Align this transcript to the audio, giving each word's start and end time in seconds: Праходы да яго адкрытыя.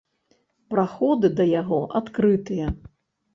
Праходы 0.71 1.31
да 1.41 1.45
яго 1.61 1.79
адкрытыя. 2.01 2.73